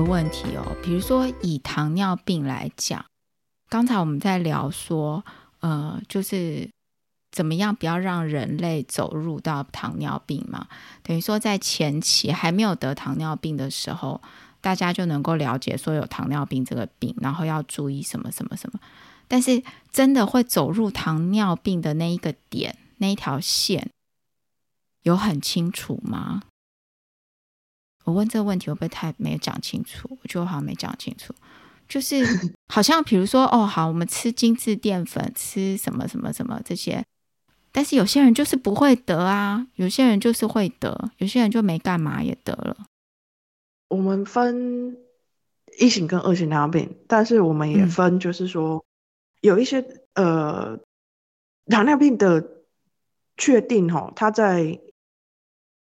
[0.00, 3.04] 个问题哦，比如说以糖尿病来讲，
[3.68, 5.22] 刚才我们在聊说，
[5.60, 6.70] 呃，就是
[7.30, 10.68] 怎么样不要让人类走入到糖尿病嘛？
[11.02, 14.22] 等于说在前期还没有得糖尿病的时候，
[14.62, 18.80] 大家就能够了解说有糖尿病这个病，然后要注意什么什么什么。
[19.28, 23.90] 但是真的会走入糖尿病的那一个点，那一条线，
[25.02, 26.42] 有很清楚吗？
[28.10, 30.08] 我问这个问题会不会太没有讲清楚？
[30.10, 31.32] 我觉得我好像没讲清楚，
[31.88, 32.24] 就是
[32.66, 37.04] 好像比如说哦，好，我们吃精致淀粉，吃什么什么什么这些，
[37.70, 42.76] 但是有些人就是不会得啊，有些人就是会得，有些人就没干嘛也得了。
[43.88, 44.96] 我们分
[45.78, 48.84] 一型跟二型糖尿病，但是我们也分，就是说
[49.40, 50.76] 有一些呃
[51.66, 52.44] 糖尿病的
[53.36, 54.80] 确定哈，它在。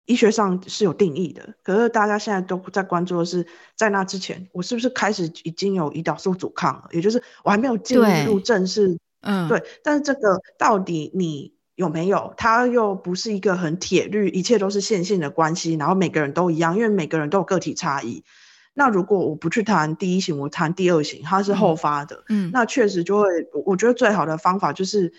[0.08, 6.90] 医学上是有定义的，可是大家现在都在关注的是，在那之前，我是不是开始已经有胰岛素阻抗了？
[6.94, 9.62] 也就是我还没有进入正式，嗯，对。
[9.84, 12.34] 但是这个到底你有没有？
[12.38, 18.24] 它又不是一个很铁律，一切都是线性的关系，然后每个人都一样，因为每个人都有个体差异。
[18.74, 23.28] 那如果我不去谈第一型，我谈第二型，它是后发的，嗯，那确实就会，
[23.66, 25.12] 我觉得最好的方法就是，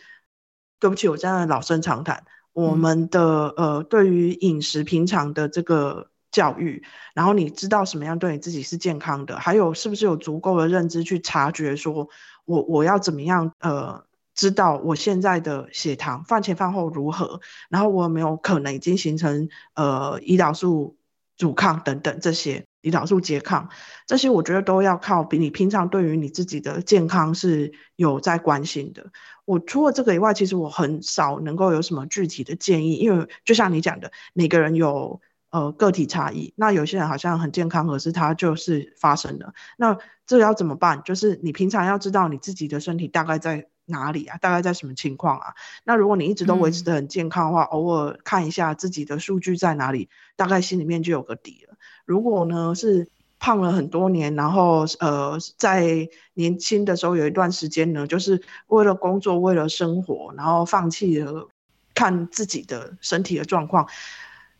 [0.80, 2.25] 对不起，我真的老生常谈。
[2.59, 6.83] 我们的呃，对于饮食平常的这个教育，
[7.14, 12.09] 然后你知道什么样对你自己是健康的，还有是不是有足够的认知去察觉，说
[12.45, 20.97] 我我要怎么样呃，知道我现在的血糖饭前饭后如何，然后我有没有可能已经形成呃胰岛素
[21.36, 22.64] 阻抗等等这些。
[22.81, 23.69] 胰岛素拮抗，
[24.06, 29.11] 这些我觉得都要靠比你平常对于你自己的健康是有在关心的。
[29.49, 36.53] 我除了这个以外，其实我很少能够有什么具体的建议，因为就像你讲的，每个人有呃个体差异。
[36.55, 39.55] 那有些人好像很健康，可是他就是发生了。
[39.79, 41.03] 那这要怎么办？
[41.03, 45.55] 就是你平常要知道你自己的身体大概在哪里啊，大概在什么情况啊？
[45.83, 51.75] 那如果你一直都维持的很健康的话，偶尔看一下自己的数据在哪里，大概心里面就有个底了。
[52.05, 53.08] 如果呢是
[53.39, 61.49] 胖了很多年，然后呃在年轻的时候有一段时间呢，就是为了工作为了生活，然后放弃了
[61.95, 63.89] 看自己的身体的状况。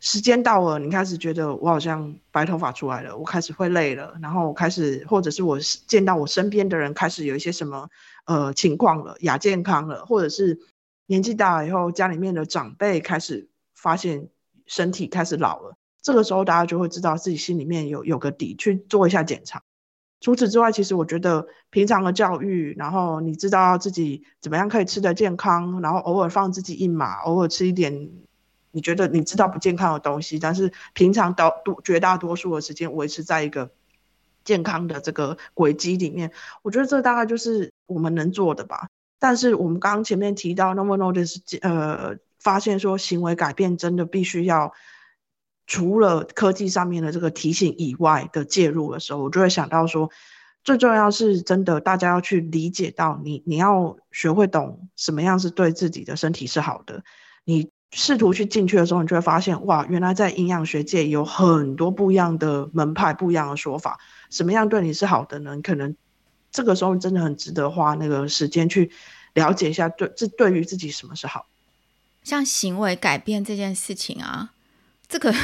[0.01, 5.59] 时间到了，你开始觉得我好像白头发出来了，我开始会累了，然后开始或者是我
[5.89, 7.89] 见到我身边的人开始有一些什么
[8.27, 10.61] 呃情况了，亚健康了，或者是
[11.07, 14.29] 年纪大了以后，家里面的长辈开始发现
[14.67, 15.77] 身体开始老了。
[16.09, 19.63] 这个时候，大家就会知道自己心里面有有个底，去做一下检查。
[20.23, 28.09] 除此之外，其实我觉得平常的教育，然后你知道自己怎么样可以吃得健康，然后偶尔放自己一马，偶尔吃一点
[28.71, 33.71] 你觉得你知道不健康的东西，但是平常到多绝大多数的时间维持在一个
[34.45, 36.33] 健康的这个轨迹里面，
[36.63, 38.89] 我觉得这大概就是我们能做的吧。
[39.19, 44.73] 但是我们刚刚前面提到，no more notice，呃，发现说行为改变真的必须要。
[45.69, 50.11] 除了科技上面的这个提醒以外的介入的时候，我就会想到说，
[50.65, 57.05] 最重要是真的，大家要去理解到你，你要学会懂什么样是对自己的身体是好的。
[57.45, 63.99] 你试图去进去的时候，你就会发现，哇，原来在营养学界有很多不一样的门派、不一样的说法。
[64.31, 65.61] 什么样对你是好的呢？
[65.63, 65.95] 可能
[66.51, 68.91] 这个时候真的很值得花那个时间去
[69.35, 71.45] 了解一下，对这对于自己什么是好。
[72.23, 74.53] 像行为改变这件事情啊。
[75.09, 75.35] 这个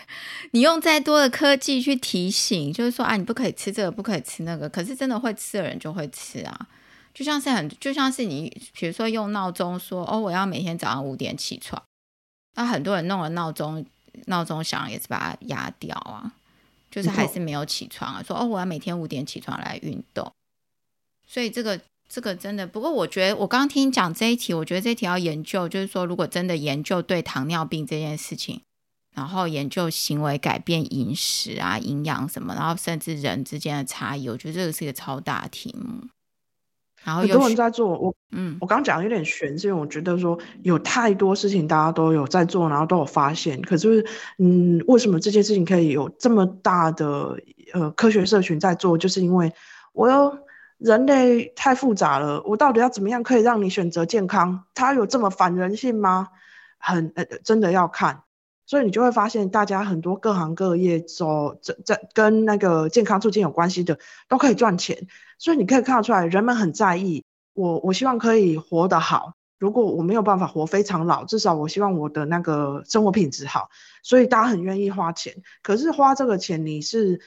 [0.52, 4.68] 你用再多的科技去提醒，就是说啊，你不可以吃这个，不可以吃那个。
[4.68, 6.68] 可是真的会吃的人就会吃啊，
[7.14, 11.82] 就像是很，就像是你，比如说用闹钟说哦，我要每天早上五点起床。
[12.56, 13.84] 那很多人弄了闹钟，
[14.26, 16.34] 闹钟响也是把它压掉啊，
[16.90, 18.22] 就是还是没有起床啊。
[18.22, 20.30] 说哦，我要每天五点起床来运动。
[21.26, 28.60] 所以这个这个真的，不过我觉得我刚刚听你讲这一题，我觉得这题要研究，就是说如果真的研究对糖尿病这件事情。
[29.16, 36.06] 然后研究行为改变、饮食啊、营养什么，然后甚至人之间的差异，我觉得这个是一个超大题目。
[37.02, 43.62] 然后很多人在做，我嗯，我刚讲有点悬，是因为我觉得说有太多事情大家都有在做，然后都有发现。
[43.62, 44.04] 可是，
[44.38, 47.38] 嗯，为什么这件事情可以有这么大的
[47.72, 48.98] 呃科学社群在做？
[48.98, 49.52] 就是因为
[49.92, 50.36] 我有
[50.78, 54.64] 人类太复杂了，我到底要怎么样可以让你选择健康？
[54.74, 56.28] 它有这么反人性吗？
[56.76, 58.24] 很呃，真的要看。
[58.66, 63.98] 所以你就会发现，大家很多各行各业走这这跟那个健康促进有关系的，
[64.28, 65.06] 都可以赚钱。
[65.38, 67.24] 所以你可以看得出来，人们很在意
[67.54, 69.34] 我，我希望可以活得好。
[69.58, 73.70] 如果我没有办法活非常老，至少我希望我的那个生活品质好。
[74.02, 75.34] 所以大家很愿意花钱。
[75.62, 77.20] 可是花这个钱，你是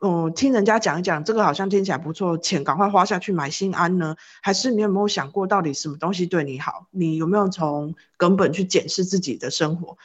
[0.00, 4.16] 嗯，听人家讲一讲，这个好像听起来不错，钱赶快花下去买心安呢？
[4.42, 6.86] 还是你有没有想过，到底什么东西对你好？
[6.90, 9.96] 你有没有从根本去检视自己的生活？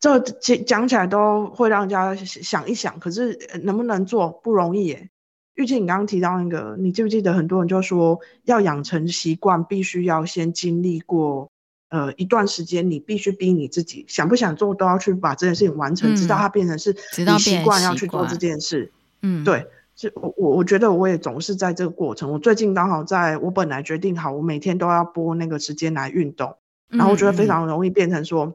[0.00, 5.10] 这讲讲起来都会让人家想一想，可是能不能做不容易耶。
[5.54, 11.50] 玉静，你刚刚提到那个，你记不记得很多人就说，要养成习惯，必须要先经历过
[11.88, 18.92] 呃一段时间，你必须逼你自己，想不想做都要去把这件事情完成，直到它变成是你习惯要去做这件事。
[19.20, 19.66] 嗯，对，
[19.96, 22.30] 是我我我觉得我也总是在这个过程。
[22.30, 26.54] 我最近刚好在我本来决定好，我每天都要播那个时间来运动，
[26.86, 28.54] 然后我觉得非常容易变成说，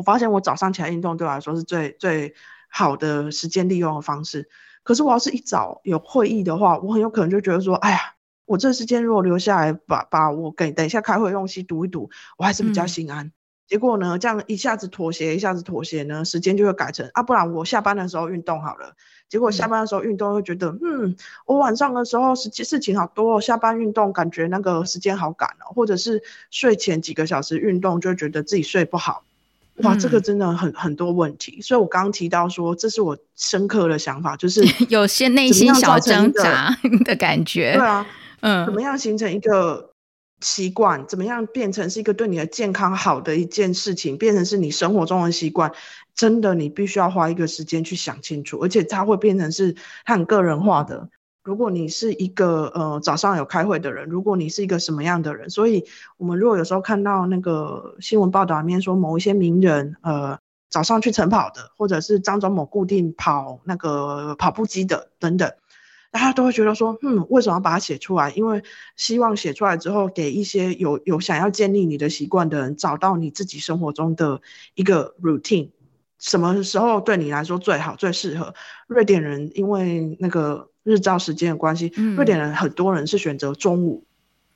[0.00, 2.34] 我发现我早上起来运动对我来说是最最
[2.70, 4.48] 好的时间利用的方式。
[4.82, 8.14] 可是我要是一早有会议的话，我很有可能就觉得说，哎呀，
[8.46, 12.08] 我这时间如果留下来把把我给等一下开会用西读一读，
[12.38, 13.30] 我还是比较心安。
[13.66, 18.96] 结果呢，这样一下子妥协，一下子妥协呢，时间就会改成啊，不然我下班的时候运动好了。
[19.28, 21.14] 结果下班的时候运动，会觉得，嗯，
[21.44, 29.22] 我晚上的时候事事情好多，哦下班运动感觉那个时间好赶哦，或者是睡前几个小时运动，就觉得自己睡不好，
[29.82, 31.60] 哇，这个真的很很多问题。
[31.60, 37.72] 所以我刚刚提到说，这是我深刻的想法，就是 有些内心小挣扎 的感觉。
[37.74, 38.06] 对啊，
[38.40, 39.90] 嗯，怎么样形成一个
[40.40, 41.06] 习惯？
[41.06, 44.16] 怎么样变成是一个对你的健康好的一件事情？
[44.16, 45.72] 变成是你生活中的习惯？
[46.14, 49.74] 真的，你必须要花一个时间去想清楚，而且它会变成是
[50.04, 51.08] 很个人化的。
[51.42, 55.84] 如果你是一个呃早上有开会的人，如果你是一个什么样的人，所以
[56.16, 60.38] 我们如果有时候看到那个新闻报道里面说某一些名人呃
[60.68, 65.50] 早上去晨跑的，或者是张忠谋固定跑那个跑步机的等等，
[66.12, 68.30] 大家都会觉得说，嗯，为什么要把它写出来？
[68.32, 68.62] 因为
[68.96, 74.40] 希望写出来之后，给一些有有想要建立你的习惯的人，找到你自己生活中的
[74.74, 75.70] 一个 routine。
[76.18, 78.54] 什么时候对你来说最好、最适合？
[78.86, 84.04] 瑞典人因为那个日照时间的关系，瑞典人很多人是选择中午，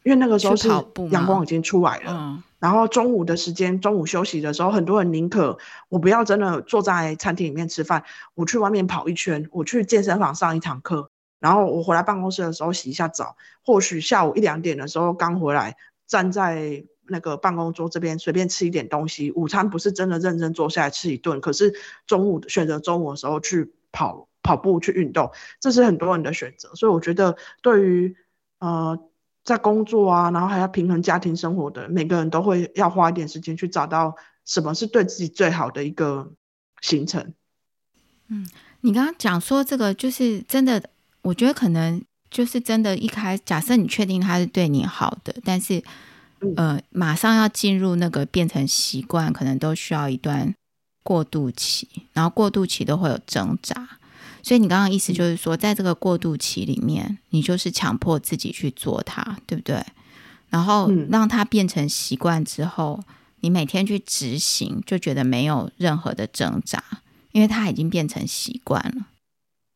[0.03, 0.69] 因为那个时候是
[1.11, 2.43] 阳光已经出来了。
[2.59, 8.05] 然后中午的时间，中午休息的时候，很多人宁可我不要真的坐在餐厅里面吃饭，
[8.35, 11.11] 我去外面跑一圈，我去健身房上一堂课，
[11.41, 15.77] 然后我回来办公室的时候洗一下澡，或许下午一两点的时候刚回来，
[16.07, 16.85] 站在。
[17.07, 21.75] 那个办公桌这边随便吃一点东西，午餐不是真的认真坐下来吃一顿，可是
[22.07, 26.73] 中午选择中午的时候去跑跑步去运动，这是很多人的选择。
[26.77, 28.17] 所以我觉得，对于
[28.61, 28.97] 呃
[29.43, 34.15] 在工作啊，然后还要平衡家庭生活的每个人都会要花一点时间去找到
[34.45, 36.31] 什么是对自己最好的一个
[36.81, 37.35] 行程。
[38.29, 38.49] 嗯，
[38.83, 40.81] 你刚刚讲说这个就是真的，
[41.23, 42.01] 我觉得可能
[42.31, 45.83] 就是真的，一开假设你确定他是对你好的，但是。
[46.57, 50.55] 呃，马上要进入那个变成习惯，可能都需要一段
[51.03, 53.89] 过渡期，然后过渡期都会有挣扎。
[54.45, 59.83] 所以你刚刚意思就是说，在这个过渡期里面，你就是强迫自己去做它，对不对？
[60.51, 63.03] 然后让它变成习惯之后，
[63.41, 66.85] 你每天去执行，就觉得没有任何的挣扎，
[67.33, 69.07] 因为它已经变成习惯了，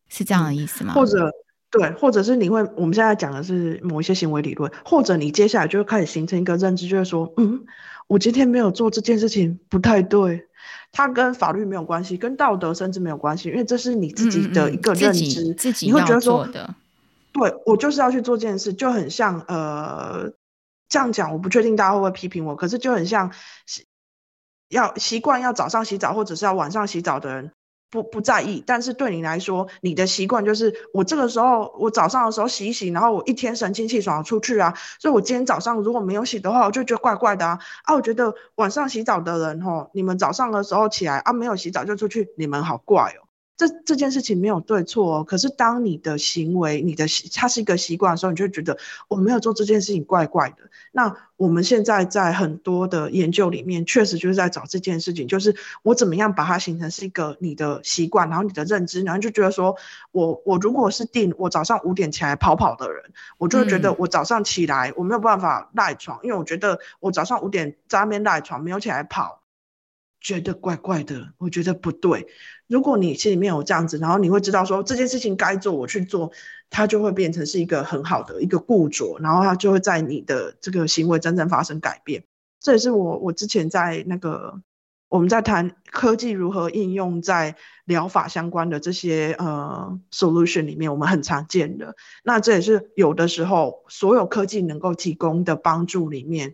[0.09, 0.93] 是这样的意思吗？
[0.93, 1.32] 或者？
[1.70, 7.67] 对，或者是你会，我们现在讲的是某一些行为理论，或者你接下来就会开始形成一个认知，就是说，嗯，
[8.06, 10.46] 我今天没有做这件事情不太对，
[10.93, 16.48] 它跟法律没有关系，跟道德甚至没有关系，因为这是你自己的一个认知，自己你会觉得说，
[17.32, 20.32] 对我就是要去做这件事，就很像，呃，
[20.89, 23.31] 这样讲我不确定大家会不会批评我，可是就很像
[24.70, 27.53] 要习惯要早上洗澡或者是要晚上洗澡的人。
[27.90, 34.74] 不不在意，但是对你来说，你的习惯就是我这个时候，我早上的时候洗一洗，然后我一天神清气爽出去啊。
[34.98, 37.58] 所以我今天早上如果没有洗的话，我就觉得怪怪的啊。
[37.84, 43.28] 啊，我觉得晚上洗澡的人吼，你们早上的时候起来啊，没有洗澡就出去，你们好怪哦。
[43.58, 50.70] 这这件事情没有对错哦，可是当你的行为，你的习，它是一个习惯的时候，你就觉得我没有做这件事情怪怪的。
[50.93, 59.74] 那我们现在在很多的研究里面，确实就是在找这件事情，就是我怎么样把它形成是一个你的习惯，然后你的认知，然后就觉得说
[60.12, 69.43] 我我如果是定我早上五点起来跑跑的人，我就会觉得我早上起来我没有办法赖床，因为我觉得我早上五点在那边赖床没有起来跑。
[70.20, 72.27] 觉得怪怪的，我觉得不对。
[72.67, 76.32] 如果你心里面有这样子，然后你会知道说这件事情该做，我去做，
[76.70, 82.25] 它就会变成是一个很好的一个固着，然后它就会在你的这个行为真正发生改变。
[82.60, 84.60] 这也是我我之前在那个
[85.08, 91.96] 我们在谈科技如何应用在疗法相关的这些呃 solution 里面，我们很常见的。
[92.22, 96.53] 那这也是有的时候所有科技能够提供的帮助里面。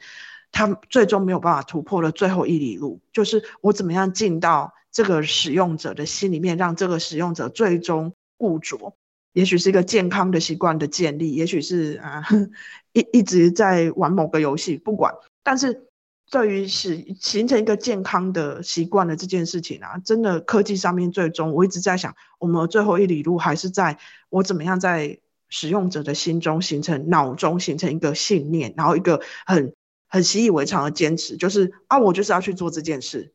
[0.54, 8.94] 他最终没有办法突破的最后一里路，就是我怎么样进到这个使用者的心里面，让这个使用者最终固着。
[9.32, 12.22] 也许是一个健康的习惯的建立，也许是啊
[12.94, 15.12] 一一直在玩某个游戏，不管。
[15.42, 15.88] 但是
[16.30, 23.98] 对于使形成一个健康的习惯的这件事情啊，真的科技上面最终我一直在想，我们最后一里路还是在
[24.30, 25.18] 我怎么样在
[25.48, 29.74] 使用者的心中形成脑中形成一个信念，然后一个很
[30.14, 33.32] 很习以为常的坚持，就是啊，我就是要去做这件事，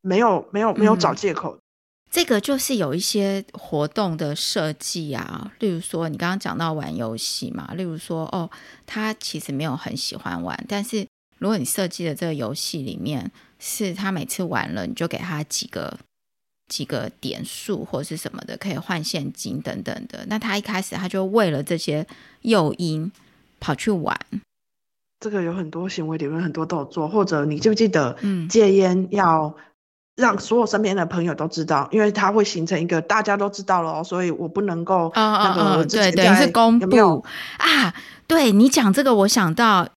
[0.00, 1.58] 没有没有没有找借口。
[2.08, 8.48] 这个就是有一些活动的设计啊，例如说你刚刚讲到玩游戏嘛，例如说哦，
[8.86, 11.04] 他其实没有很喜欢玩，但是
[11.38, 15.98] 如果你设计的这个游戏里面是他每次玩了，你就给他几个
[16.68, 22.06] 几个点数或者是什么的，可以换现金等等的，那他一开始他就为了这些
[22.42, 23.10] 诱因
[23.58, 24.16] 跑去玩。
[25.22, 29.54] 这个有很多行为理论，很多都有做，或者你记不记得，嗯，戒烟要。
[30.14, 37.24] 让所有身边的朋友都知道，因为它会形成一个大家都知道了，哦所以我不能够那个对对是公布
[37.56, 37.94] 啊。
[38.26, 39.88] 对你讲这个，我想到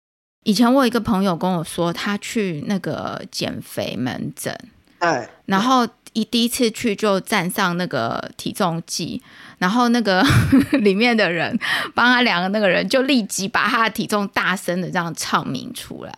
[0.45, 4.57] 以前我有一个朋友跟我说，他去那个减肥门诊，
[5.01, 9.23] 对，然后一第一次去就站上那个体重计，
[9.59, 10.25] 然后那个
[10.81, 11.59] 里面的人
[11.95, 16.13] 帮他量的那个人就立即把他的体重大声的这样唱明出来。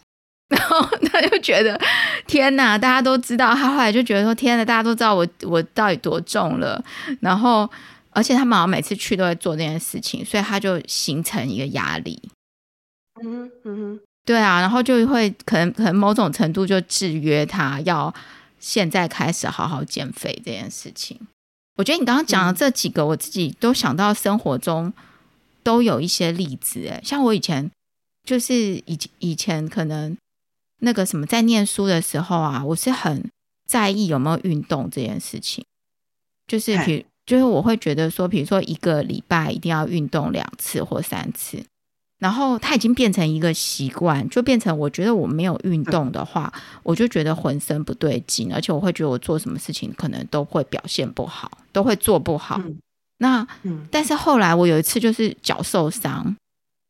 [0.49, 1.77] 然后他就觉得
[2.29, 3.53] 天哪，大家都知道。
[3.53, 6.81] 他后来就觉得说天哪，大家都知道我我到底多重了。
[7.19, 7.69] 然后，
[8.11, 12.31] 而且他们好像每次去都会做这件事情，所以他就形成一个压力。
[13.25, 18.15] 嗯嗯，对啊，然后就会可能可能某种程度就制约他要
[18.67, 21.21] 现在开始好好减肥这件事情。
[21.77, 24.93] 我觉得你刚刚讲的这几个，我自己都想到生活中
[25.63, 26.89] 都有一些例子。
[26.89, 27.71] 哎，像我以前
[28.25, 28.55] 就是
[28.87, 30.17] 以以前可能。
[30.81, 33.31] 那个什么，在念书的时候啊，我是很
[33.67, 35.65] 在意有没有运动这件事情。
[36.47, 41.65] 就是比，就是我会觉得说，比如说一个礼拜一定要运动两次或三次，
[42.19, 52.61] 然后它已经变成一个习惯，就变成我觉得我没有运动的话，我就觉得浑身不对劲，而且我会觉得我做什么事情可能都会表现不好，都会做不好。
[53.19, 53.47] 那，
[53.91, 56.37] 但是后来我有一次就是脚受伤。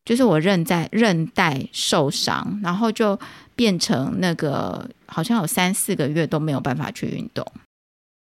[0.04, 3.18] 就是我韧在韧带受伤，然后就
[3.56, 7.44] 变成那个好像有三四个月都没有办法去运动，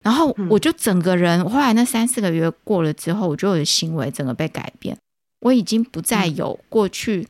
[0.04, 4.94] 然后我就整个人后来那三四个月过了之后，我就有行为整个被改变，
[5.42, 7.28] 我已经不再有过去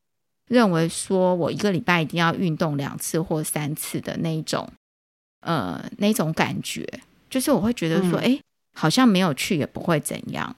[0.49, 4.71] 认为说我一个礼拜一定要运动两次或三次的那一种
[5.41, 6.87] 呃那种感觉，
[7.29, 8.39] 就是我会觉得说，哎，
[8.75, 10.55] 好像没有去也不会怎样，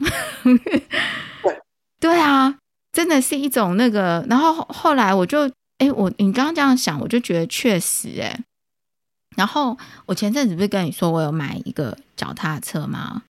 [1.42, 1.62] 对
[1.98, 2.58] 对啊。
[2.92, 8.38] 真的是一种那个，然后后来我就，哎，我你刚刚这样想，我就觉得确实，哎，
[9.34, 13.24] 然后我前阵子不是跟你说我有买一个脚踏车吗？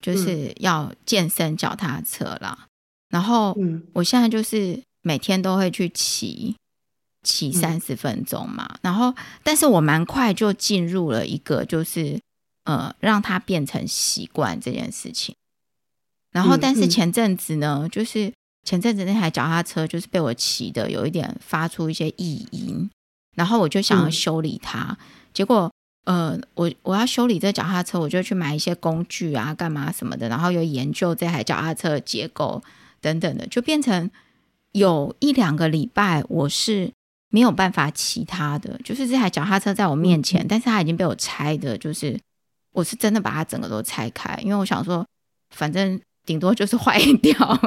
[0.00, 2.67] 就是要健身脚踏车啦。
[3.08, 3.56] 然后
[3.92, 6.56] 我现在就是每天都会去骑，
[7.22, 12.20] 骑三十分钟嘛，然后但是我蛮快就进入了一个就是
[12.64, 15.34] 呃让它变成习惯这件事情，
[16.32, 18.32] 然后但是前阵子呢，就是。
[18.64, 22.90] 前阵子那台脚踏车就是被我骑的有一点发出一些异音，
[23.34, 24.94] 然后我就想要修理它。
[25.32, 25.72] 结果，
[26.04, 32.62] 呃，我我要修理这脚踏车，我就去买一些工具啊，干嘛什么的，然后又研究这台脚踏车的结构
[33.00, 34.10] 等等的，就变成
[34.72, 36.90] 有一两个礼拜我是
[37.30, 38.78] 没有办法骑它的。
[38.84, 42.18] 就是这台脚踏车在我面前，但是它已经被我拆的，就是
[42.72, 45.06] 我是真的把它整个都拆开，因为我想说，
[45.54, 46.00] 反正。
[46.26, 47.58] 顶多就是坏掉，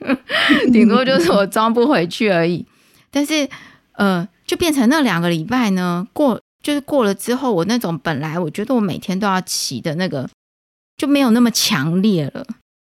[0.74, 2.66] 顶多就是我装不回去而已。
[3.10, 3.48] 但是，
[3.92, 10.28] 呃，就变成那两个礼拜呢，过就是过了之后，我那种本来我觉得我每天都要骑的那个
[10.98, 12.46] 就没有那么强烈了。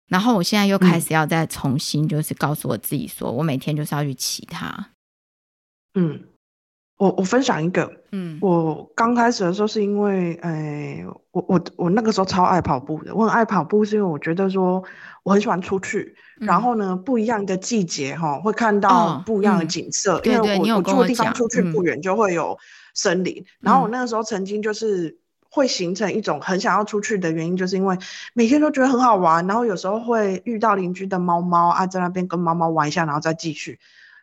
[0.08, 4.90] 然后我现在又开始要再重新，就是告诉我自己，说我每天就是要去骑它。
[5.94, 6.24] 嗯。
[6.96, 14.80] 我我分享一个，嗯，我刚开始的时候是因为，哎，我我我那个时候超爱跑步的，我很爱跑步是因为我觉得说
[15.24, 22.56] 我很喜欢出去，然后呢，不一样的季节哈，会看到不一样的景色，因为我我住的地方出去不远就会有
[22.94, 25.18] 森林，然后我那个时候曾经就是
[25.54, 27.96] 会形成一种很想要出去的原因，就是因为
[28.32, 33.78] 每天都觉得很好玩，然后有时候会遇到邻居的猫猫啊，在那边跟猫猫玩一下，然后再继续。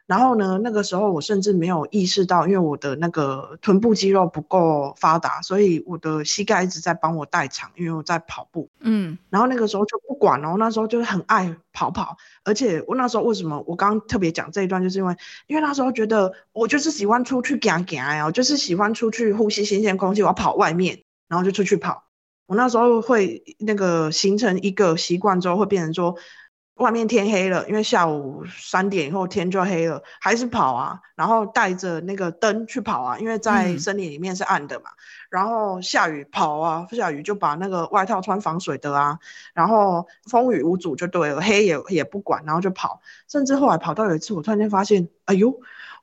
[0.07, 8.69] 然后呢，那个时候我甚至没有意识到，因为我的那个臀部肌肉不够发达，所以我的膝盖一直在帮我代偿，因为我在跑步。
[8.81, 15.15] 嗯，然后那个时候就不管了，那时候就是很爱跑跑，而且我那时候为什么我刚刚特别讲这一段，就是因为
[15.47, 22.03] 因为那时候觉得我就是喜欢出去走走呀，我就是喜欢出去呼吸新鲜空气，我要跑外面，然后就出去跑。
[22.45, 26.17] 我那时候会那个形成一个习惯之后，会变成说。
[26.75, 34.89] 外面天黑了，因为下午三点以后天就黑了，还是跑啊，然后带着那个灯去跑啊，因为在森林里面是暗的嘛。
[35.29, 39.19] 然后下雨跑啊，下雨就把那个外套穿防水的啊，
[39.53, 42.99] 然后风雨无阻就对了，黑也也不管，然后就跑。
[43.29, 45.53] 甚至后来跑到有一次，我突然间发现，哎呦，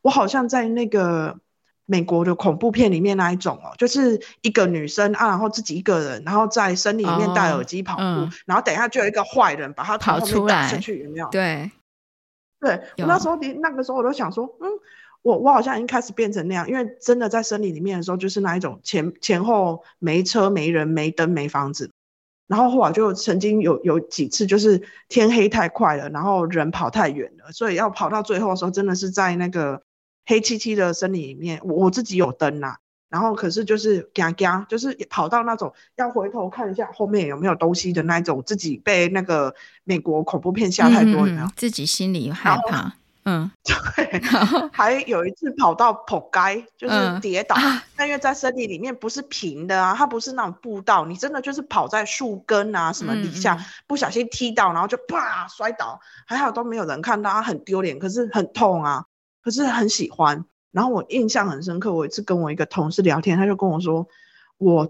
[0.03, 1.41] 我好像在那个。
[1.91, 8.03] 美国的恐怖片里面那一种哦，就是一个女生啊，然后自己一个人，然后在森林里面戴耳机跑步，
[8.45, 11.27] 然后等一下就有一个坏人把她跑出来，去有没有？
[11.31, 11.71] 对，
[12.61, 14.69] 对我那时候你那个时候我都想说，嗯，
[15.23, 21.91] 我我好像已经开始变成那样，因为真的在森林里面的时候，就是那一种前前后没车没人没灯没房子，
[22.49, 29.81] 然后后来就曾经有有几次就是天黑太快了，然后人跑太远了，所以要跑到最后的时候，真的是在那个。
[30.29, 32.77] 黑漆漆的森林里面，我我自己有灯呐，
[33.09, 39.55] 然后可是就是嘎嘎，就是跑到那种要回头看一下后面有没有东西的那种，自己被那个
[39.85, 42.93] 美国恐怖片吓太多了，自己心里害怕。
[43.25, 44.21] 嗯， 对。
[44.71, 47.57] 还有一次跑到坡街，就是跌倒，
[47.97, 59.07] 但因为在森林里面不是平的啊，它不是那种步道，你真的就是跑在树根啊什么底下，不小心踢到，然后就啪摔倒，还好都没有人看到，很丢脸，可是很痛啊。
[59.49, 61.95] 可是很喜欢，然后我印象很深刻。
[61.95, 64.07] 我一次跟我一个同事聊天，他就跟我说，
[64.59, 64.87] 我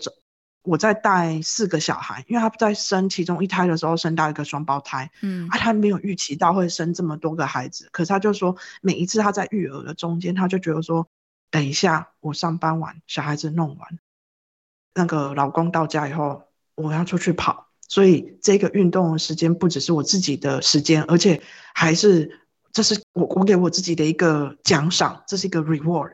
[0.63, 7.89] 我在带四个小孩，因为他在生其中一胎的时候生到一个双胞胎，嗯，啊，他没有预期到会生这么多个孩子。
[7.93, 11.07] 可是他就说，每一次他在育儿的中间，他就觉得说，
[11.53, 14.01] 等一下我上班完，小孩子弄完，
[14.93, 16.43] 那个老公到家以后，
[16.75, 21.41] 我要出去跑，所以这个运动的时间不只是我自己的时间，而且
[21.73, 22.41] 还是。
[22.73, 26.13] 这是我我给我自己的一个奖赏，这是一个 reward。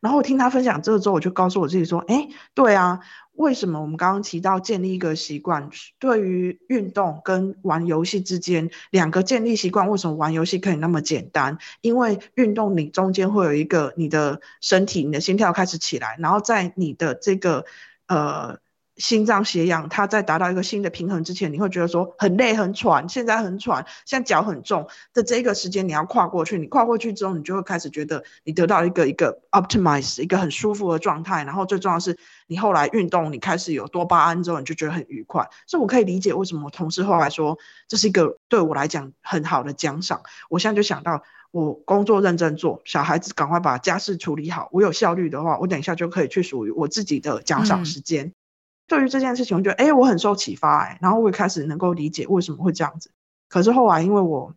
[0.00, 3.00] 然后我听他分享这个之后，我就告诉我自己说：，哎，对啊，
[3.32, 11.58] 为什么我们刚刚提到建立一个习惯，对于运动跟玩游戏之间两个建立习惯，为什么玩游戏可以那么简单？
[11.82, 17.64] 因为运动你中间会有一个你的身体，你的心跳开始起来，然后在你的这个
[18.06, 18.58] 呃。
[19.00, 26.58] 心脏血氧，它在达到一个新的平衡之前，你会觉得说很累、很喘，现在很喘，现在脚很重的这个时间，你要跨过去。
[26.58, 31.42] 你跨过去之后，你就会开始觉得你得到一个一个 optimize 一个很舒服的状态。
[31.44, 35.48] 然后最重要是，你后来运动，你开始有多巴胺之后，你就觉得很愉快。
[35.66, 37.58] 所以我可以理解为什么我同事后来说
[37.88, 40.20] 这是一个对我来讲很好的奖赏。
[40.50, 48.34] 我现在就想到，我工作认真做，小孩子赶快把家事处理好，我有效率的话，我等一下就可以去属于我自己的奖赏时间。
[48.90, 53.12] 对于这件事情，我觉得哎，我很受启发哎，然后我也开始能够理解为什么会这样子。
[53.48, 54.52] 可是后来因为我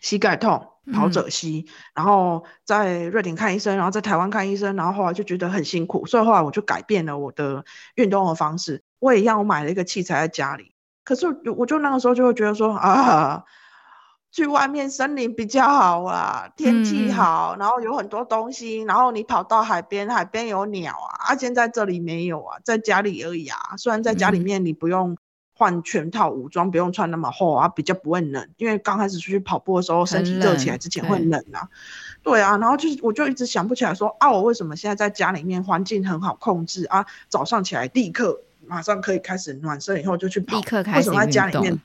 [0.00, 8.82] 膝盖痛，跑者膝，然后在瑞典看医生，然后在台湾看医生，然后后来就觉得很辛苦，所以后来我就改变了我的运动的方式。
[8.98, 10.74] 我也一样，我买了一个器材在家里。
[11.04, 13.44] 可是我就那个时候就会觉得说啊。
[14.34, 23.56] 去外面森林比较好啊，天气好，然后有很多东西，然后你跑到海边，海边有鸟啊，啊，现在这里没有啊，在家里而已啊。
[23.78, 25.16] 虽然在家里面你不用
[25.56, 31.68] 换全套武装，不用穿那么厚啊，比较不会冷，因为刚开始出去跑步的时候，身体热起来之前会冷啊。
[32.24, 37.06] 对啊，然后就是我就一直想不起来说啊，我为什么现在在家里面环境很好控制啊？
[37.28, 41.80] 早上起来立刻马上可以开始暖身，以后就去跑，立刻开始在家里面？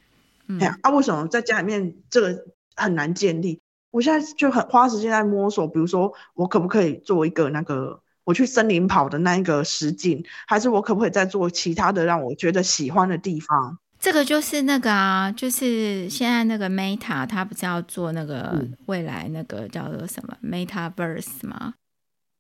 [0.59, 3.61] 哎呀，啊，为什么在家里面这个很难建立？
[3.91, 13.77] 我现在就很花时间在摸索，比如说我可不可以做一个那个我去森林跑的那一个实景，还是我可不可以再做其他的让我觉得喜欢的地方？
[13.99, 21.73] 这个就是那个啊，就是现在那个 Meta，它不是要做那个未来那个叫做什么 Metaverse 吗？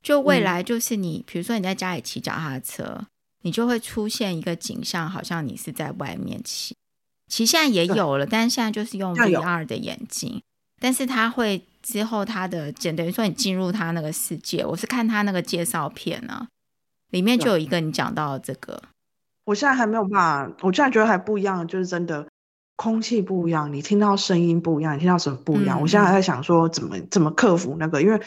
[0.01, 3.07] 就未来就是你，比如说你在家里骑脚踏车，
[3.41, 6.75] 你就会出现一个景象，好像你是在外面骑。
[7.29, 10.41] 其实现在也有了，但是现在就是用 VR 的眼镜，
[10.81, 14.65] 但是它会之后它的简等于说你进入它那个世界。
[14.65, 16.47] 我是看它那个介绍片呢，
[17.11, 18.81] 里面就有一个你讲到这个。
[19.45, 20.11] 我现在还没有办
[20.49, 22.27] 法，我现在觉得还不一样，就是真的
[22.75, 25.79] 空气不一样，你听到声音不一样，你听到什么不一样？
[25.79, 28.19] 我现在还在想说怎么怎么克服那个，因为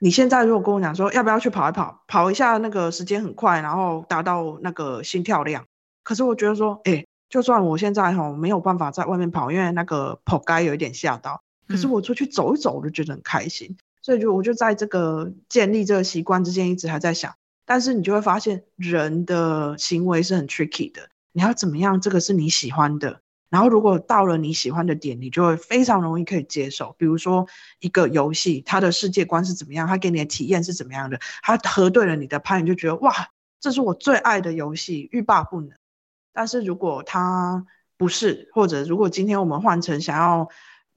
[0.00, 5.64] 你现在如果跟我讲说要不要去跑一跑，跑一下那个时间很快，然后达到那个心跳量，
[6.02, 7.04] 可是我觉得说，哎。
[7.28, 13.76] 就算我现在哈没有办法在外面跑，因为那个跑街有一点吓到，可是我出去走一走，我就觉得很开心。
[14.00, 17.34] 所以就我就在这个建立这个习惯之间，一直还在想。
[17.66, 21.10] 但是你就会发现，人的行为是很 tricky 的。
[21.32, 22.00] 你要怎么样？
[22.00, 23.20] 这个是你喜欢的。
[23.50, 26.94] 然后如果到了你喜欢的点，你就会非常容易可以接受。
[26.98, 27.46] 比如说
[27.80, 33.12] 一个游戏，它的世界观是怎么样，它给你的体验是怎么样的，它核对了你的拍，你就觉得哇，
[33.60, 35.70] 这是我最爱的游戏，欲罢不能。
[36.32, 40.48] 但是如果它不是，或者如果今天我们换成想要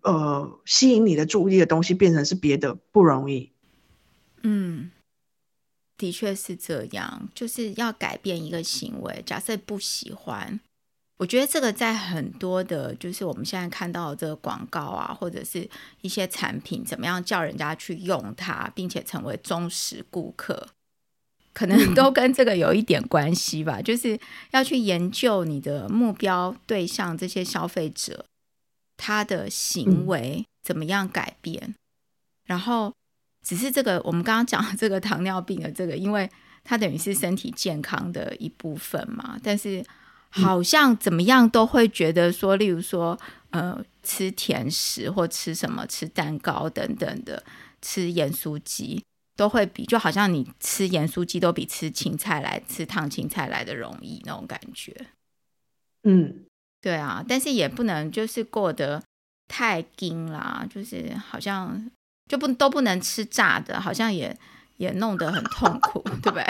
[0.04, 3.52] 呃吸引你的注意的东西变成是别的，不容易。
[4.44, 4.91] 嗯，
[5.98, 9.24] 的确是这样，就是要改变一个行为。
[9.26, 10.60] 假设不喜欢，
[11.17, 15.70] 我觉得这个在很多的，就是我们现在看到的这个广告啊，或者是
[16.02, 20.67] 一些产品，怎么样叫人家去用它，并且成为忠实顾客。
[21.54, 24.18] 可能都跟这个有一点关系吧，就是
[24.52, 28.26] 要去研究你的目标对象这些消费者
[28.98, 31.76] 他的行为怎么样改变，
[32.46, 32.94] 然后
[33.46, 36.30] 只是这个我们刚刚讲的这个糖尿病的这个，因为
[36.64, 39.84] 它等于是身体健康的一部分嘛，但是
[40.30, 47.44] 好像怎么样都会觉得说，例如说呃吃甜食或吃什么吃蛋糕等等的，
[47.82, 49.04] 吃盐酥鸡。
[49.41, 54.95] 都会比就好像你吃盐酥鸡都比吃青菜来吃烫青菜来的容易那种感觉，
[56.04, 56.45] 嗯，
[56.80, 59.01] 对啊，但是也不能就是过得
[59.47, 61.89] 太精啦，就是好像
[62.30, 64.38] 就不都不能吃炸的，好像也
[64.77, 66.45] 也弄得很痛苦， 对不对？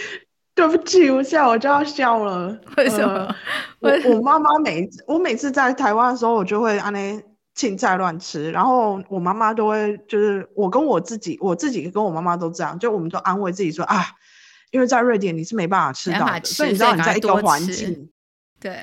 [0.54, 2.54] 对不起，我现在我就要笑了。
[2.76, 3.34] 为什么？
[3.80, 7.22] 我我妈妈每我每次在台湾的时候，我就会安那。
[7.56, 14.04] 青菜乱吃，然后我妈妈都会，就是我跟我自己，我自己跟我妈妈都这样，就我们都安慰自己说啊，
[14.70, 18.10] 因为在瑞典你是没办法吃到的，所以你知道你在一个环境，
[18.60, 18.78] 对，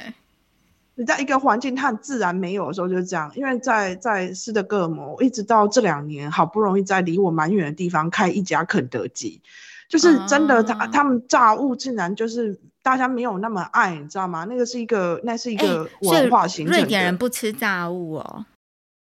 [0.96, 9.40] 你在一个环境它很自然没有的时候就是这样，因为在在斯德哥尔摩，一直到这两年好不容易在离我蛮远的地方开一家肯德基，
[9.88, 14.48] 就是真的他他们炸物竟然就是大家没有那么爱，你知道吗？
[14.50, 18.46] 那个是一个那是一个文化形成瑞典人不吃炸物哦。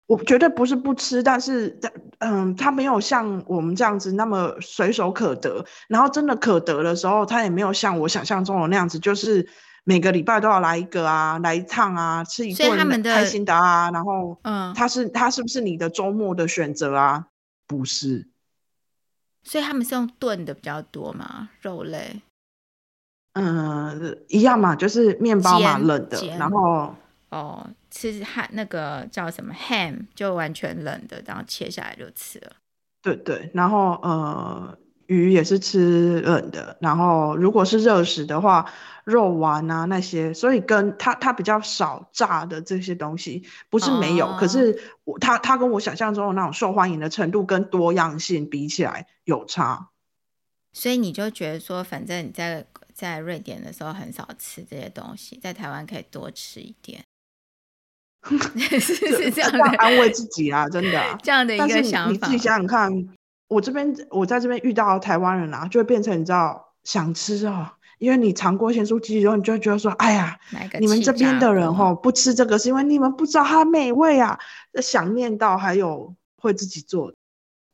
[0.07, 1.77] 我绝对不是不吃，但是，
[2.19, 5.65] 嗯，它没有像我们这样子那么随手可得。
[5.89, 9.47] 然后真的可得的时候，它也没有像我想象中的那样子，就是
[9.83, 13.91] 每个礼拜都要来一个啊，来一趟啊，吃一顿开心的啊。
[13.91, 17.27] 然后，嗯，它是它是不是你的周末的选择啊？
[17.67, 18.29] 不是。
[19.43, 22.21] 所以他们是用炖的比较多嘛，肉类。
[23.33, 26.95] 嗯，一样嘛，就是面包嘛，冷的，然后。
[27.29, 27.67] 哦，
[27.97, 32.51] 吃汉那个叫什么 ham 就完全冷的，然后切下来就吃了。
[33.01, 38.71] 对对，然后呃鱼也是吃冷的，然后如果是热食的话，
[39.03, 49.89] 肉丸啊那些，所以跟它它比较少炸的这些东西，不是没有，可是我它它跟我想象中的那种受欢迎的程度跟多样性比起来有差。
[50.71, 57.03] 所以你就觉得说，反正你在在瑞典的时候很少吃这些东西，在台湾可以多吃一点。
[58.79, 62.11] 是是这样的，安慰自己啊，真的 这样的一个想法。
[62.11, 62.91] 你自己想想看，
[63.47, 67.67] 我这边我在这边遇到台湾人啊，就会变成你知道想吃哦，
[67.99, 70.37] 因为你尝过咸酥鸡之后，你就会觉得说，哎呀，
[70.79, 74.37] 你们这边的人哦不吃这个，是因为你们不知道它美味啊，
[74.81, 77.13] 想念到还有会自己做。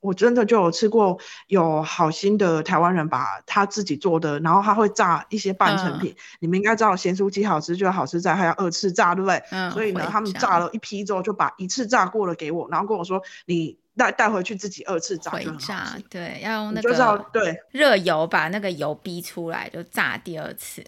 [0.03, 6.13] 我真的就有吃过，有好心的台湾人把他自己做的，然后他会炸一些半成品。
[6.41, 9.41] 你们应该知道咸酥鸡好吃就好吃在还要二次炸，对不对？
[9.51, 9.71] 嗯。
[9.71, 20.83] 所以呢，他们炸了一批之后，就把一次炸过了给我，然后跟我说：“你带带回去自己二次炸。”回炸，对，要用那个对热油把那个油逼出来，就炸第二次。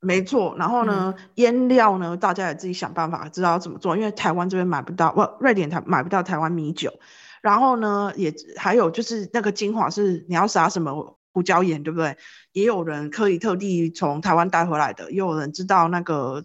[0.00, 6.92] 没错，然后呢，腌料呢，大家也自己想办法知道怎么做，因为台湾这边买不到，不，瑞典台买不到台湾米酒。
[7.40, 12.16] 然后呢，也还有就是那个精华是你要撒什么胡椒盐，对不对？
[12.52, 16.44] 也有人可以特地从台湾带回来的，也有人知道那个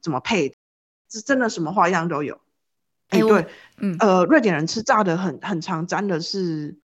[0.00, 0.54] 怎么配，
[1.10, 2.40] 是真的什么花样都有。
[3.08, 3.46] 哎，对，
[3.78, 6.78] 嗯，呃，瑞典人吃炸的很很常沾的是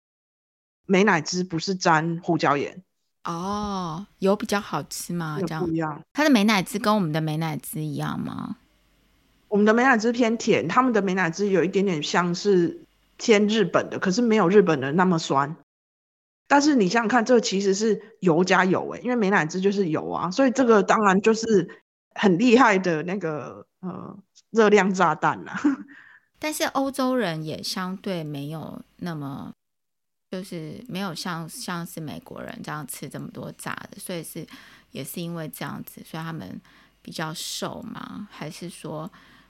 [0.85, 2.81] 美乃滋，不是沾胡椒盐。
[3.25, 5.37] 哦，有比较好吃吗？
[5.41, 6.01] 这样不一样。
[6.13, 8.55] 它的美乃滋跟我们的美乃滋一样吗？
[9.49, 12.85] 我们的美乃滋偏甜，他们的美乃滋有一点点像是。
[13.21, 15.55] 偏日本的，可是没有日本的那么酸。
[16.47, 21.83] 但是你想想看，这其实是油加油诶，因为美乃滋就是油啊，所以这个当然就是
[22.15, 24.17] 很厉害的那个呃
[24.49, 25.61] 热量炸弹啦。
[26.39, 29.53] 但是欧洲人也相对没有那么，
[30.31, 34.45] 就是没有像像是美国人这样吃这么多炸的，所以是
[34.91, 36.59] 也是因为这样子，所以他们
[37.03, 38.27] 比较瘦吗？
[38.31, 39.09] 还是说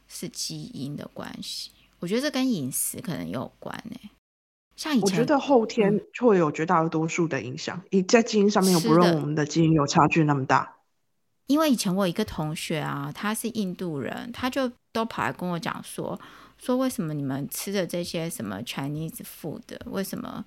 [0.09, 1.71] 是基因的关系？
[2.01, 4.09] 我觉得这跟饮食可能有关诶，
[4.75, 10.77] 像以前，我觉得后天会有绝大多数的影响，你在基因上面又不认我们的基因有差距那么大。
[11.45, 16.19] 因为以前我一个同学啊，他是印度人，他就都跑来跟我讲说，
[16.57, 20.43] 说为什么你们吃的这些什么 Chinese food，为什么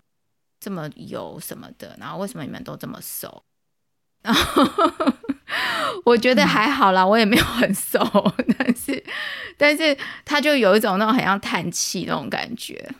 [0.58, 3.42] 这么油什么的，然后为什么你们都这么瘦？
[4.24, 4.64] 然 后
[6.04, 8.00] 我觉得还好啦，我也没有很瘦，
[8.56, 9.04] 但是
[9.58, 12.90] 但是他就有一种那种很像叹气那种感觉，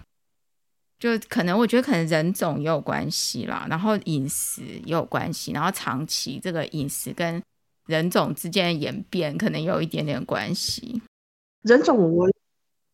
[0.99, 7.43] 就可能我觉得可能人种也有关系啦，然后饮食也有关系，然后长期这个饮食跟
[7.87, 11.01] 人种之间的演变可能有一点点关系。
[11.63, 12.29] 人种我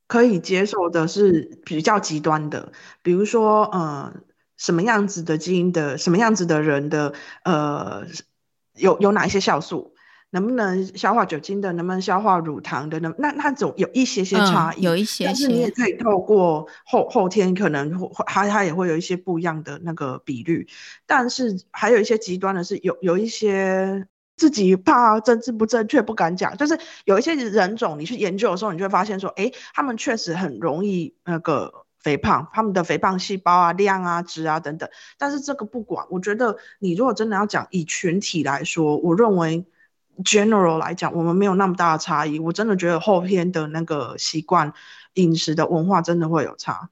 [0.06, 4.14] 可以接受的是比较极端的，比如说呃。
[4.60, 8.04] 什么样子的基因的什么样子的人的呃
[8.76, 9.94] 有有哪一些酵素
[10.28, 13.14] 能不能消化酒精的能不能消化乳糖的能？
[13.18, 20.68] 那那种有一些些差异，有一些，但是你也可以透过后后天可能会它它也会有一些不一样的那个比率，
[21.06, 31.86] 但是还有一些极端的是有有一些自己怕政治不正确不敢讲，就是有一些人种你去研究的时候，你就会发现说，哎，他们确实很容易那个。
[32.00, 39.66] 肥胖，他们的肥胖细胞啊、量啊、值啊等等，但是这个不管，我觉得你如果真的要讲以群体来说，我认为
[40.24, 42.38] general 来讲，我们没有那么大的差异。
[42.38, 44.72] 我真的觉得后天的那个习惯、
[45.14, 46.88] 饮食的文化真的会有差。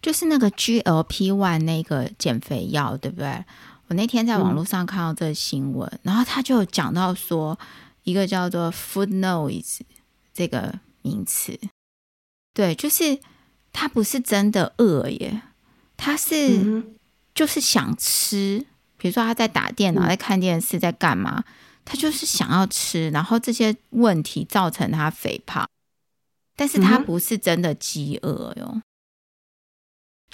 [0.00, 3.44] 就是那个 GLP one 那个减肥药，对不对？
[3.88, 7.58] 我那天在网络上看到这个新闻，然后他就讲到说，
[8.04, 9.80] 一个叫做 food noise
[10.32, 11.60] 这个名词，
[12.54, 13.18] 对，就是。
[13.78, 15.42] 他不是真的饿耶，
[15.98, 16.82] 他是
[17.34, 18.64] 就是想吃。
[18.96, 21.44] 比如说他在打电脑、在看电视、在干嘛，
[21.84, 23.10] 他就是想要吃。
[23.10, 25.68] 然后这些问题造成他肥胖，
[26.56, 28.80] 但是他不是真的饥饿哟。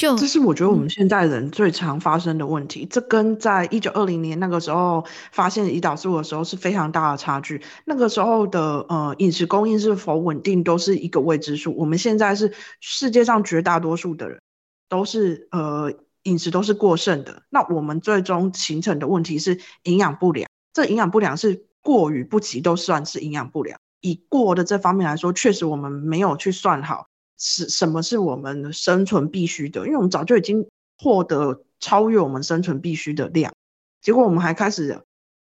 [0.02, 7.62] 就这是我觉得我们现代人最常发生的问题，这跟在一九二零年那个时候发现胰岛素的时候是非常大的差距。
[7.84, 11.72] 那个时候的呃饮食供应是否稳定都是一个未知数。
[11.76, 14.40] 我们现在是世界上绝大多数的人
[14.88, 15.92] 都是呃
[16.24, 20.48] 饮食都是过剩的，那我们最终形成的问题是营养不良。
[20.72, 23.78] 这营养不良是过与不及都算是营养不良。
[24.00, 27.06] 以过的这方面来说，确实我们没有去算好。
[27.44, 29.84] 是什么是我们生存必须的？
[29.84, 30.64] 因为我们早就已经
[30.96, 33.52] 获得超越我们生存必须的量，
[34.00, 35.00] 结果我们还开始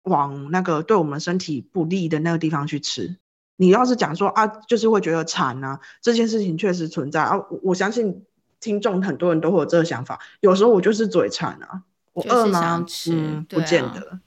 [0.05, 3.16] 往那个对我们身体不利的那个地方去吃。
[3.57, 7.33] 你要是讲说啊，就是会觉得馋啊，这件事情确实存在啊。
[7.62, 8.24] 我相信
[8.61, 10.20] 听众很多人都会有这个想法。
[10.38, 12.87] 有时候我就是嘴馋啊，我饿吗？
[13.11, 14.20] 嗯，不见得。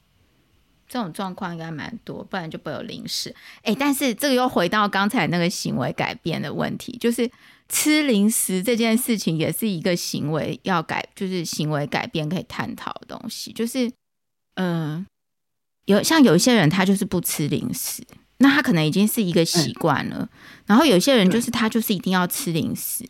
[0.93, 3.33] 这种状况应该蛮多，不然就不会有零食。
[3.63, 7.27] 哎，但是这个又回到刚才那个行为改变的问题，就是。
[7.69, 13.51] 吃零食这件事情也是一个行为要改，就是行为改变可以探讨的东西。
[13.51, 13.91] 就是，
[14.55, 15.03] 嗯，
[15.85, 18.03] 有像有一些人他就是不吃零食，
[18.39, 20.29] 那他可能已经是一个习惯了。
[20.67, 23.07] 然后有些人就是他就是一定要吃零食。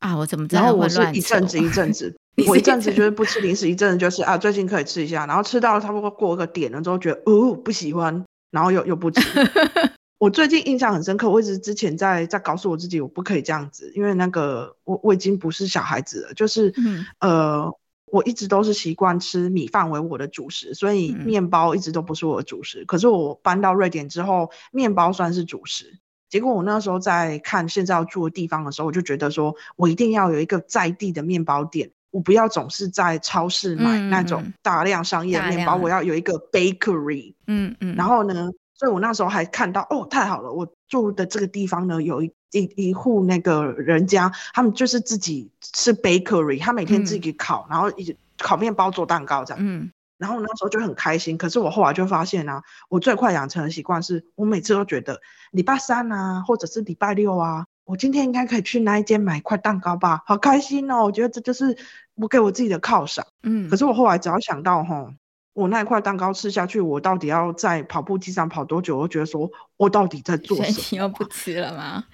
[0.00, 0.62] 啊，我怎么知道？
[0.62, 2.14] 然后我是一阵子一阵子，
[2.46, 5.26] 我一阵子就是不吃零食，一阵子就是啊，最近可以吃一下。
[5.26, 9.20] 然后吃到差不多过个点了之后，觉得哦不喜欢，然后又又不吃。
[10.18, 16.74] 我最近印象很深刻，我一直之前在在告诉我自己，我不可以这样子，因为那个我我已经不是小孩子了，就是
[17.20, 17.72] 呃，
[18.06, 22.84] 我一直都是习惯吃米饭为我的主食，所以面包一直都不是我的主食。
[22.84, 25.98] 可是我搬到瑞典之后，面包算是主食。
[26.28, 37.34] 结果我那时候在看现在要住的地方的时候，我就觉得说我一定要有一个在地的面包店，我不要总是在超市买那种大量商业面包，我要有一个 bakery。
[37.46, 38.50] 嗯嗯，然后呢？
[38.74, 40.52] 所以我那时候还看到哦，太好了！
[40.52, 49.58] 我住的这个地方呢，有一一一户那个人家，他们就是自己是 bakery，他每天自己烤，然后一烤面包做蛋糕这样。
[49.60, 49.90] 嗯。
[50.16, 51.36] 然后那时候就很开心。
[51.36, 61.04] 可是我后来就发现啊，我最快养成的习惯是，我每次都觉得礼拜三啊，或者是礼拜六啊，我今天应该可以去那一间买一块蛋糕吧，好开心哦！
[61.04, 61.74] 我觉得这就是
[62.16, 63.26] 我给我自己的犒赏。
[63.42, 63.66] 嗯。
[63.70, 65.10] 可是我后来只要想到哈。
[65.54, 68.98] 我那一块蛋糕吃下去，我到底要在跑步机上跑多久？
[68.98, 70.78] 我觉得说，我到底在做什么？
[70.92, 72.04] 你又不吃了吗？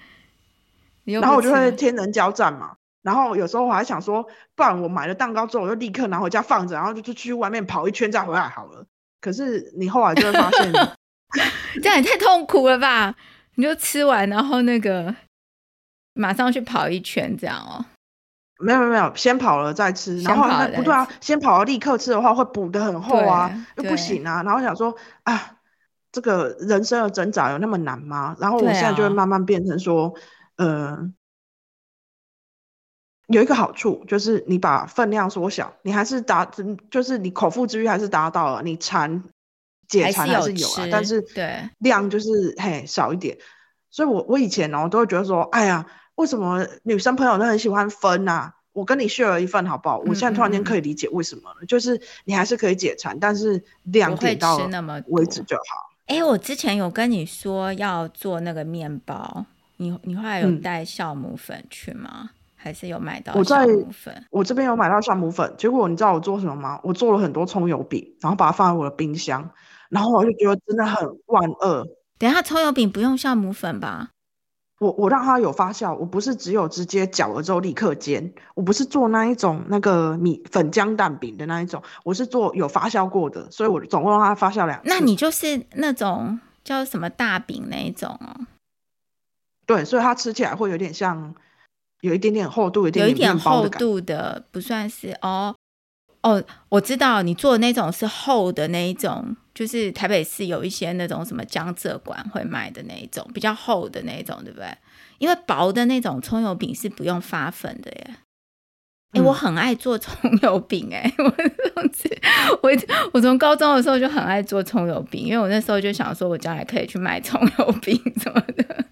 [1.03, 2.77] 然后我就会天人交战嘛。
[3.03, 8.85] 然后有时候我还想说，不然我买了蛋糕之后，我就立刻拿回家放着，然后就就去外面跑一圈再回来好了。
[9.21, 10.71] 可是你后来就会发现，
[11.83, 13.13] 这样也太痛苦了吧？
[13.55, 15.15] 你就吃完，然后那个
[16.15, 17.85] 马上去跑一圈，这样哦。
[18.57, 20.43] 没有没有没有，先跑了再吃，然后
[20.77, 24.41] 不对啊，先跑了立刻吃的话会补得很厚啊，又不行啊。
[24.43, 25.57] 然后想说啊，
[26.13, 28.33] 这个人生的挣扎有那么难吗？
[28.39, 30.13] 然后我现在就会慢慢变成说，
[30.55, 31.11] 呃，
[33.27, 36.49] 有一个好处就是你把分量缩小，你还是达，
[36.89, 39.21] 就是你口腹之欲还是达到了，你馋
[39.89, 43.37] 解馋还是有啊，但是对量就是嘿少一点。
[43.91, 45.85] 所以我我以前哦都会觉得说，哎呀。
[46.15, 48.53] 为什么女生朋友都很喜欢分啊？
[48.73, 49.99] 我跟你 share 一份好不好？
[49.99, 54.57] 我现在突然间可以理解为什么了，就是你还是可以解馋，但是量点到
[55.07, 55.63] 为止就好。
[56.07, 59.45] 哎，我之前有跟你说要做那个面包，
[59.77, 62.31] 你你后来有带酵母粉去吗？
[62.55, 64.25] 还是有买到酵母粉？
[64.29, 66.79] 我这边有买到酵母粉，结果你知道我做什么吗？
[66.83, 69.49] 我做了很多葱油饼，然后把它放在我的冰箱，
[69.89, 71.87] 然后我就觉得真的很万恶。
[72.17, 74.09] 等下葱油饼不用酵母粉吧？
[74.79, 84.89] 我我让它有发酵，我不是只有直接搅了之后立刻煎，我不是做那一种那个米粉浆蛋饼的那一种，我是做有发酵过的，所以我总共让它发酵两次。
[84.89, 88.45] 那你就是那种叫什么大饼那一种哦？
[89.65, 91.33] 对，所以它吃起来会有点像，
[92.01, 95.55] 有一点点厚度，有一点厚度的，不算是哦。
[96.25, 104.67] 哦，我知道你做的那种是厚的那一种，就是台北市有一些那种什么江浙馆会卖的那一种，比较厚的那一种，对不对？
[105.19, 108.15] 因为薄的那种葱油饼是不用发粉的耶。
[109.11, 110.11] 哎，我很爱做葱
[110.41, 111.23] 油饼， 哎，我
[112.63, 112.71] 我
[113.13, 118.85] 我从高中的时候就很爱做葱油饼，因为我那时候就想说，我将来可以去卖葱油饼什么的。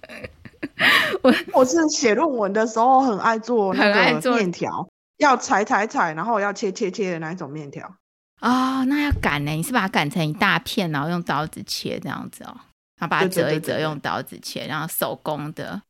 [1.24, 4.88] 我我是写论文的时候很爱做很爱做面条。
[5.24, 7.92] 要踩踩踩，然后要切切切的那一种面条
[8.40, 9.52] 啊，那要擀呢？
[9.52, 12.54] 你是把它擀成一大片，然后用刀子切这样子哦，
[13.00, 15.82] 然后把它折一折，用刀子切，然后手工的。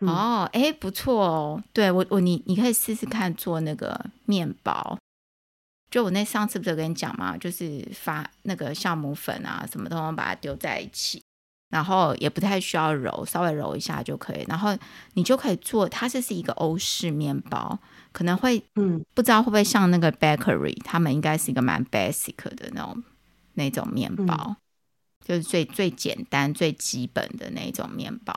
[0.00, 1.62] 哦，哎，不错哦。
[1.72, 4.98] 对我我你你可以试试看做那个面包。
[5.88, 11.22] 就我那上次不是跟你讲嘛，就是发那个酵母粉啊，什么都能把它丢在一起，
[11.72, 14.76] 然后也不太需要揉，稍微揉一下就可以，然后
[15.14, 15.88] 你就可以做。
[15.88, 17.78] 它这是一个欧式面包。
[18.12, 23.02] 可能会，嗯，不知道会不会像那个 bakery，他们应该是一个蛮 basic 的那种
[23.54, 24.54] 那种面包，
[25.26, 28.34] 就是最最简单、最基本的那种面包。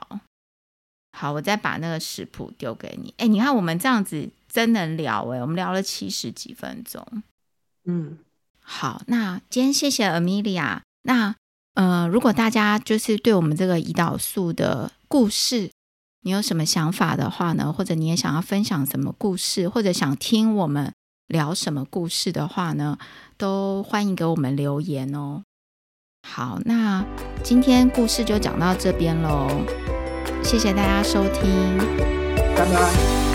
[1.12, 3.14] 好，我再把那个食谱丢给你。
[3.18, 7.06] 哎，你看我们这样子真能聊哎，我们聊了七十几分钟。
[7.84, 8.18] 嗯，
[8.62, 10.80] 好，那今天谢谢 Amelia。
[11.02, 11.36] 那
[11.76, 15.72] 呃，如果大家就是对我们这个胰岛素的故事。
[16.22, 17.72] 你有什么想法的话呢？
[17.72, 20.92] 或者你也想要分享什么故事，或者想听我们
[21.28, 22.98] 聊什么故事的话呢？
[23.38, 25.44] 都欢迎给我们留言哦。
[26.28, 27.06] 好，那
[27.44, 29.48] 今天故事就讲到这边喽，
[30.44, 31.78] 谢谢大家收听，
[32.56, 33.35] 拜拜。